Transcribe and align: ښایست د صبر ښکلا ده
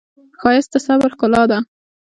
ښایست 0.39 0.69
د 0.73 0.75
صبر 0.85 1.09
ښکلا 1.15 1.43
ده 1.51 1.57